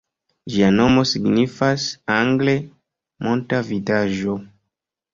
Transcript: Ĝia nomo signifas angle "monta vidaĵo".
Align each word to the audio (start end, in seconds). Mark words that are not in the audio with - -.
Ĝia 0.53 0.69
nomo 0.77 1.03
signifas 1.09 1.87
angle 2.15 2.59
"monta 3.29 3.63
vidaĵo". 3.73 4.39